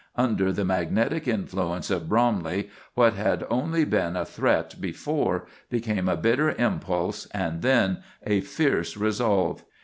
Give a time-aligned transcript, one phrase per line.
[0.15, 6.17] Under the magnetic influence of Bromley, what had only been a threat before became a
[6.17, 9.63] bitter impulse and then a fierce resolve.